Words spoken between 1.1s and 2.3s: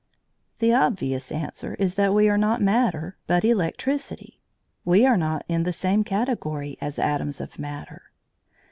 answer is that we